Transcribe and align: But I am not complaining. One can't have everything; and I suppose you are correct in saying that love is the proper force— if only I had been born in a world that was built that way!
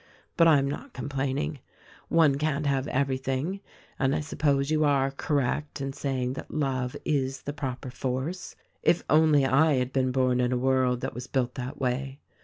But 0.35 0.47
I 0.47 0.57
am 0.57 0.67
not 0.67 0.93
complaining. 0.93 1.59
One 2.07 2.39
can't 2.39 2.65
have 2.65 2.87
everything; 2.87 3.59
and 3.99 4.15
I 4.15 4.19
suppose 4.19 4.71
you 4.71 4.83
are 4.83 5.11
correct 5.11 5.79
in 5.79 5.93
saying 5.93 6.33
that 6.33 6.49
love 6.49 6.95
is 7.05 7.43
the 7.43 7.53
proper 7.53 7.91
force— 7.91 8.55
if 8.81 9.03
only 9.11 9.45
I 9.45 9.73
had 9.73 9.93
been 9.93 10.11
born 10.11 10.39
in 10.41 10.51
a 10.51 10.57
world 10.57 11.01
that 11.01 11.13
was 11.13 11.27
built 11.27 11.53
that 11.53 11.79
way! 11.79 12.19